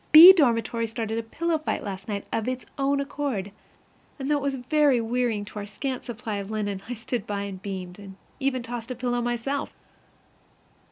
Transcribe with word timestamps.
B 0.11 0.33
dormitory 0.33 0.87
started 0.87 1.19
a 1.19 1.21
pillow 1.21 1.59
fight 1.59 1.83
last 1.83 2.07
night 2.07 2.25
of 2.33 2.47
its 2.47 2.65
own 2.79 2.99
accord; 2.99 3.51
and 4.17 4.27
though 4.31 4.37
it 4.37 4.41
was 4.41 4.55
very 4.55 4.99
wearing 4.99 5.45
to 5.45 5.59
our 5.59 5.67
scant 5.67 6.05
supply 6.05 6.37
of 6.37 6.49
linen, 6.49 6.81
I 6.89 6.95
stood 6.95 7.27
by 7.27 7.43
and 7.43 7.61
beamed, 7.61 7.99
and 7.99 8.15
even 8.39 8.63
tossed 8.63 8.89
a 8.89 8.95
pillow 8.95 9.21
myself. 9.21 9.75